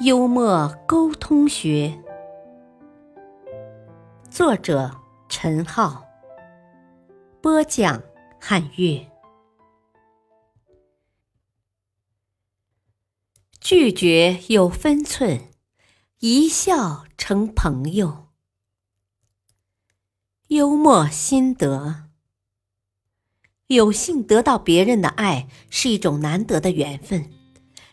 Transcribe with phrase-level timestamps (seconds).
[0.00, 2.00] 幽默沟通学，
[4.30, 4.94] 作者。
[5.28, 6.06] 陈浩
[7.42, 8.02] 播讲，
[8.40, 9.06] 汉乐。
[13.60, 15.50] 拒绝有分寸，
[16.20, 18.28] 一笑成朋友。
[20.46, 22.04] 幽默心得：
[23.66, 27.30] 有幸得到别人的爱是一种难得的缘分，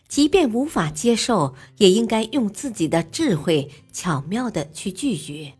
[0.08, 5.54] 即便无法接受，也应该用自己的智慧巧妙的去拒绝。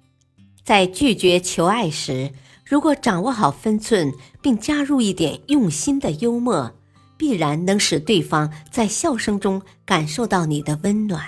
[0.64, 2.32] 在拒绝求爱时，
[2.64, 6.72] 如果掌握好分寸，并加入一点用心的幽默，
[7.16, 11.22] 必然能使对方在笑声中感受到你的温暖。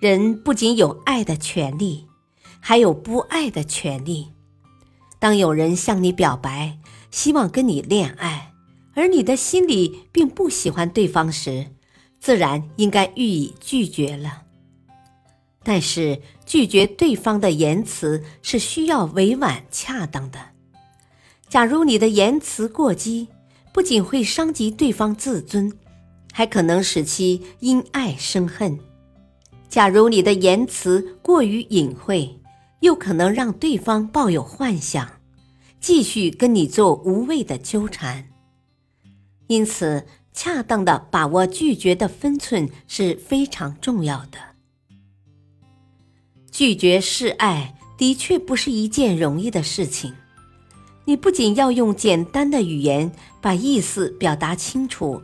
[0.00, 2.06] 人不仅有爱的权利，
[2.60, 4.32] 还有不爱的权利。
[5.18, 6.78] 当有人向你表白，
[7.10, 8.53] 希望跟你恋爱，
[8.94, 11.66] 而你的心里并不喜欢对方时，
[12.20, 14.42] 自然应该予以拒绝了。
[15.62, 20.38] 但是拒绝对方的言辞是需要委婉恰当的。
[21.48, 23.28] 假如你的言辞过激，
[23.72, 25.72] 不仅会伤及对方自尊，
[26.32, 28.76] 还可能使其因爱生恨；
[29.68, 32.38] 假如你的言辞过于隐晦，
[32.80, 35.08] 又可能让对方抱有幻想，
[35.80, 38.26] 继续跟你做无谓的纠缠。
[39.46, 44.38] 因此，恰当的把握拒绝的分寸是非常重要的。
[46.50, 50.14] 拒绝示爱的确不是一件容易的事情。
[51.04, 55.20] 你不仅要用简单的语言把意思表达清楚，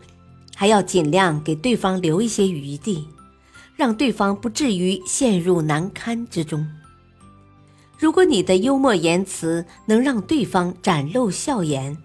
[0.55, 3.09] 还要尽量给对方留一些余地，
[3.75, 6.67] 让对方不至于陷入难堪之中。
[7.99, 11.97] 如果你的幽默言辞能让对方展露笑颜，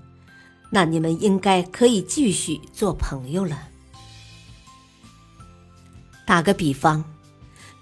[0.70, 3.70] 那你们应该可以继续做朋友了。
[6.26, 7.04] 打个比方。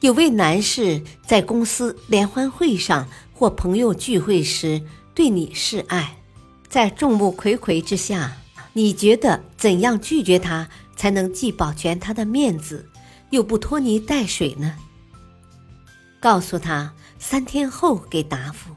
[0.02, 4.84] 有位男士在公司联欢会上或朋友聚会时
[5.16, 6.18] 对你示爱，
[6.68, 8.36] 在众目睽睽之下，
[8.74, 10.68] 你觉得怎样拒绝他
[10.98, 12.90] 才能既保全他的面子，
[13.30, 14.76] 又不拖泥带水呢？
[16.20, 18.72] 告诉他三天后给答复，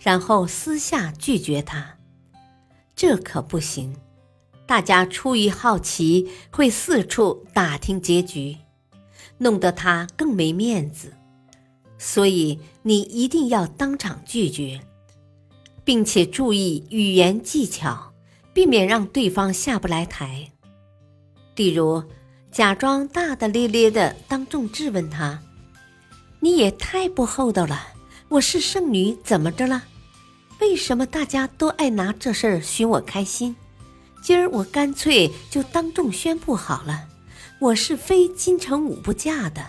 [0.00, 1.96] 然后私下拒绝他，
[3.06, 3.94] 这可不行。
[4.64, 8.56] 大家出于好奇，会四处打听结局。
[9.36, 11.12] 弄得他更没面子，
[11.98, 14.80] 所以你一定要当场拒绝，
[15.84, 18.14] 并且注意语言技巧，
[18.54, 20.50] 避免让对方下不来台。
[21.56, 22.02] 例如，
[22.50, 25.42] 假装大大咧咧的当众质问他
[26.40, 27.88] ：“你也太不厚道了！
[28.30, 29.84] 我是剩女，怎么着了？
[30.64, 33.54] 为什么大家都爱拿这事儿寻我开心？
[34.22, 37.04] 今儿我干脆就当众宣布好了。”
[37.60, 39.62] 我是非金城武不嫁的，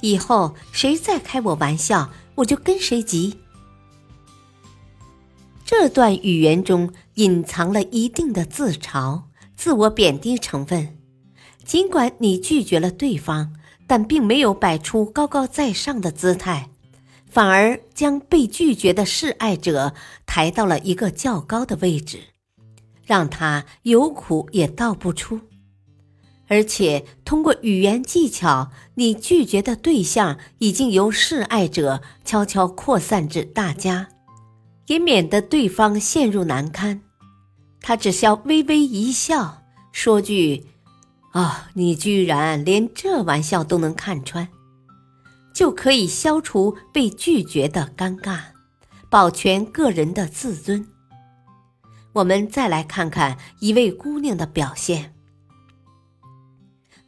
[0.00, 3.36] 以后谁再开我玩笑，我就跟谁急。
[5.64, 9.24] 这段语言中隐藏了一定的自嘲、
[9.56, 10.96] 自我贬低成分。
[11.64, 13.52] 尽管你拒绝了对方，
[13.88, 16.70] 但并没有摆出高高在上的姿态，
[17.34, 19.92] 反而将被拒绝的示爱者
[20.24, 22.20] 抬到了一个较高的位置，
[23.04, 25.40] 让他有苦也道不出。
[26.46, 34.10] 而且通过语言技巧，你拒绝的对象已经由示爱者悄悄扩散至大家，
[34.86, 37.00] 也免得对方陷入难堪。
[37.80, 40.66] 他只需要微微一笑，说句
[41.34, 44.46] ：“啊，你居然连这玩笑都能看穿”，
[45.54, 48.40] 就可以消除被拒绝的尴尬，
[49.08, 50.86] 保全个人的自尊。
[52.12, 55.14] 我们再来看看一位姑娘的表现。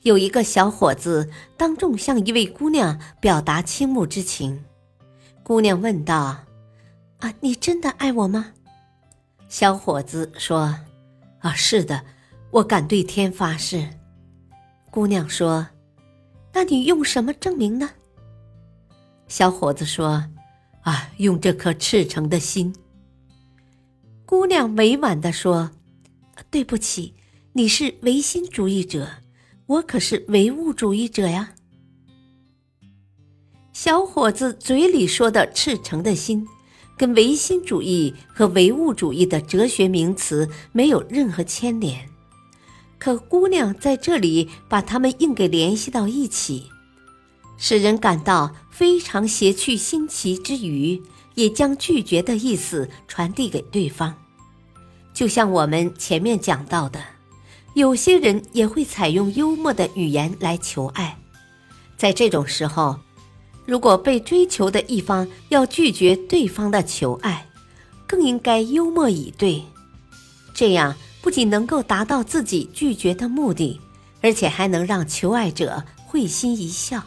[0.02, 4.64] 有一个小伙子当众向一位姑娘表达倾慕之情，
[5.42, 6.44] 姑娘问道
[7.18, 8.52] ：“啊，你真的爱我吗？”
[9.48, 10.76] 小伙子说
[11.40, 12.04] ：“啊，是的，
[12.52, 13.88] 我敢对天发誓。”
[14.92, 15.66] 姑娘说
[16.54, 17.90] ：“那你用什么证明呢？”
[19.28, 20.24] 小伙子说
[20.82, 22.74] ：“啊，用这颗赤诚的心。”
[24.24, 25.70] 姑娘委婉地说
[26.50, 27.14] ：“对不起，
[27.52, 29.08] 你是唯心主义者。”
[29.66, 31.54] 我可是唯物主义者呀！
[33.72, 36.46] 小伙子嘴里说的赤诚的心，
[36.96, 42.08] 跟唯心主义和唯物主义的哲学名词没有任何牵连。
[42.96, 46.70] 可姑娘在这里把它们硬给联系到一起，
[47.58, 51.02] 使人感到非常邪趣新奇之余，
[51.34, 54.14] 也将拒绝的意思传递给对方。
[55.14, 57.02] 就像我们前面讲到的，
[57.74, 61.18] 有些人也会采用幽默的语言来求爱。
[61.96, 62.98] 在这种时候，
[63.64, 67.46] 如果被追求的一方要拒绝对方的求爱，
[68.06, 69.62] 更应该幽默以对，
[70.54, 70.94] 这样。
[71.22, 73.80] 不仅能够达到自己拒绝的目的，
[74.22, 77.02] 而且还能让求爱者会心一笑。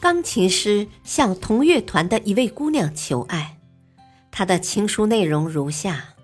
[0.00, 3.58] 钢琴师向同乐团的一位姑娘求爱，
[4.30, 6.14] 他的情书内容如下：“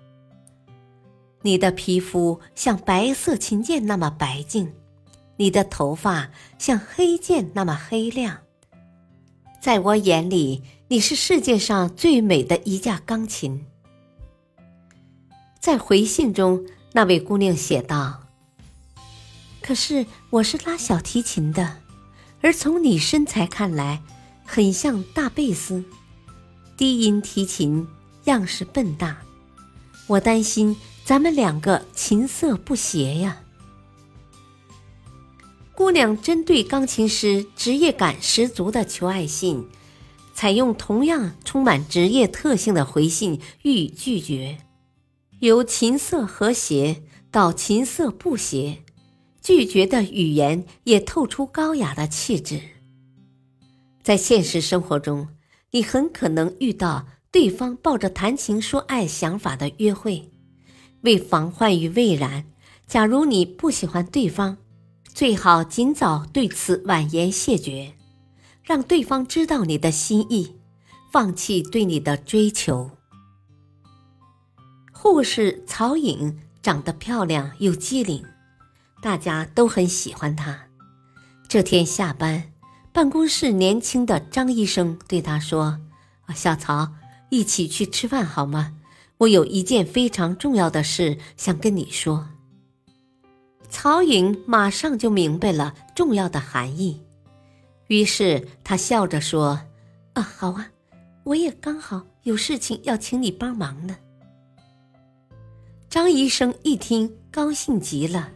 [1.43, 4.73] 你的皮肤像白色琴键那么白净，
[5.35, 8.39] 你的头发像黑键那么黑亮，
[9.59, 13.65] 在我眼里，你是世界上最美的一架钢琴。”
[15.59, 16.63] 在回信中，
[16.93, 18.21] 那位姑娘写道
[19.61, 21.77] ：“可是我是拉小提琴的，
[22.45, 24.03] 而从你身材看来，
[24.45, 25.83] 很像大贝斯。
[26.77, 27.87] 低音提琴
[28.25, 29.17] 样式笨大，
[30.05, 33.41] 我担心咱们两个琴瑟不协呀。”
[35.73, 39.67] 姑娘针对钢琴师职业感十足的求爱信，
[40.35, 44.59] 采用同样充满职业特性的回信予以拒绝。
[45.39, 47.01] 由琴瑟和谐
[47.31, 48.83] 到琴瑟不协，
[49.45, 52.59] 拒绝的语言也透出高雅的气质。
[54.01, 55.27] 在现实生活中，
[55.69, 60.31] 你很可能遇到对方抱着谈情说爱想法的约会。
[61.01, 62.45] 为防患于未然，
[62.87, 64.57] 假如你不喜欢对方，
[65.13, 67.93] 最好尽早对此婉言谢绝，
[68.63, 70.55] 让对方知道你的心意，
[71.11, 72.89] 放弃对你的追求。
[74.91, 78.25] 护士曹颖长得漂亮又机灵，
[79.05, 80.59] 大家都很喜欢他。
[81.47, 82.51] 这天下班，
[82.91, 85.79] 办公室年轻的张医生对他说：“，
[86.33, 86.91] 小曹，
[87.29, 88.73] 一起去吃饭好吗？
[89.19, 92.27] 我有一件非常重要的事想跟你说。”
[93.69, 96.99] 曹颖马上就明白了重要的含义，
[97.85, 99.61] 于是他笑着说
[100.13, 100.67] ：“啊，好啊，
[101.25, 103.95] 我也刚好有事情要请你帮忙呢。”
[105.91, 108.31] 张医生一听，高兴极了，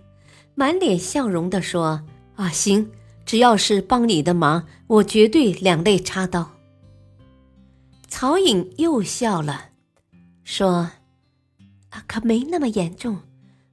[0.56, 2.02] 满脸笑容地说
[2.36, 2.92] ：“啊，行，
[3.26, 6.52] 只要是帮你的忙，我绝对两肋插刀。”
[8.08, 9.70] 曹颖又笑了，
[10.44, 10.92] 说
[11.92, 13.20] ：“啊，可没那么严重，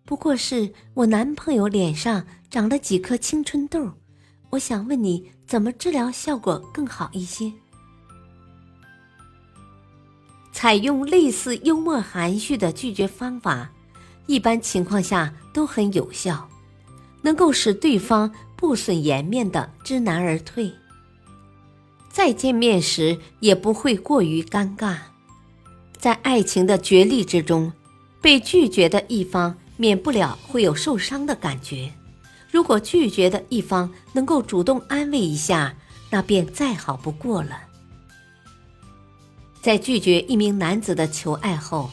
[0.04, 3.90] 不过是我男朋友脸上长了几颗青春痘，
[4.50, 7.52] 我想问你怎么治疗效果更好一些。”
[10.52, 13.70] 采用类似幽默含蓄的拒绝方法。
[14.26, 16.48] 一般情况下都很有效，
[17.22, 20.72] 能够使对方不损颜面的知难而退。
[22.10, 24.96] 再见面时也不会过于尴尬。
[25.98, 27.72] 在爱情的角力之中，
[28.20, 31.92] 被拒绝的一方免不了会有受伤的感觉。
[32.50, 35.74] 如果拒绝的一方能够主动安慰一下，
[36.10, 37.60] 那便再好不过了。
[39.60, 41.90] 在拒绝一名男子的求爱后。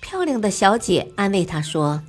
[0.00, 2.02] 漂亮的小姐安慰他说：“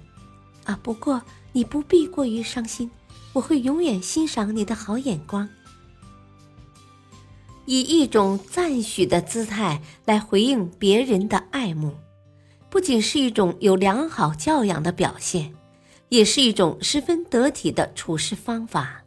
[0.66, 1.22] 啊，不过
[1.56, 2.92] 你不必过于伤心，
[3.32, 5.48] 我会永远欣赏你的好眼光。”
[7.66, 11.94] 以一种赞许的姿态来回应别人的爱慕，
[12.70, 15.56] 不仅是一种有良好教养的表现，
[16.10, 19.02] 也是一种十分得体的处事方法。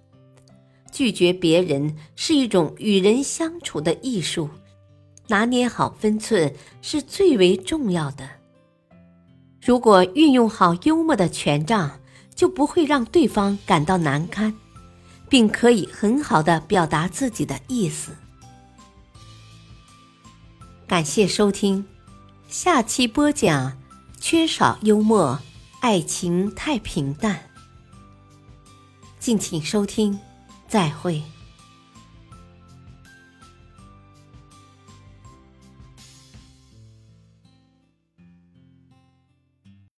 [0.91, 4.49] 拒绝别人是一种与人相处的艺术，
[5.27, 6.51] 拿捏好分寸
[6.81, 8.27] 是最为重要的。
[9.61, 12.01] 如果运用好幽默的权杖，
[12.39, 14.55] 就不会让对方感到难堪，
[15.29, 18.13] 并可以很好的表达自己的意思。
[20.87, 21.85] 感谢收听，
[22.49, 23.77] 下期播讲：
[24.21, 25.41] 缺少幽默，
[25.81, 27.51] 爱情太平淡。
[29.19, 30.17] 敬请收听，
[30.69, 31.21] 再会。